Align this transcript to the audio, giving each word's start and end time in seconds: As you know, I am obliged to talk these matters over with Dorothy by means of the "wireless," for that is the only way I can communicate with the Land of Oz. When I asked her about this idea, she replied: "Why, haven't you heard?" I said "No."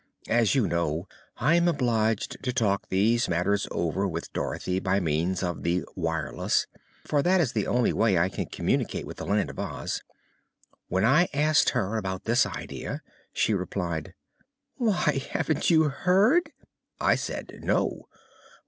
As 0.29 0.55
you 0.55 0.65
know, 0.67 1.07
I 1.37 1.53
am 1.53 1.67
obliged 1.67 2.41
to 2.41 2.51
talk 2.51 2.87
these 2.89 3.29
matters 3.29 3.67
over 3.69 4.07
with 4.07 4.33
Dorothy 4.33 4.79
by 4.79 4.99
means 4.99 5.43
of 5.43 5.61
the 5.61 5.83
"wireless," 5.95 6.65
for 7.05 7.21
that 7.21 7.39
is 7.39 7.51
the 7.51 7.67
only 7.67 7.93
way 7.93 8.17
I 8.17 8.27
can 8.27 8.47
communicate 8.47 9.05
with 9.05 9.17
the 9.17 9.27
Land 9.27 9.51
of 9.51 9.59
Oz. 9.59 10.01
When 10.87 11.05
I 11.05 11.29
asked 11.35 11.69
her 11.69 11.97
about 11.97 12.25
this 12.25 12.47
idea, 12.47 13.03
she 13.31 13.53
replied: 13.53 14.15
"Why, 14.77 15.21
haven't 15.29 15.69
you 15.69 15.83
heard?" 15.89 16.51
I 16.99 17.13
said 17.13 17.59
"No." 17.61 18.07